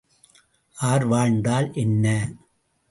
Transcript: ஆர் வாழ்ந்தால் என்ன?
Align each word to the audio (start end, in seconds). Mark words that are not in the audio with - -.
ஆர் 0.77 1.05
வாழ்ந்தால் 1.05 1.69
என்ன? 1.73 2.05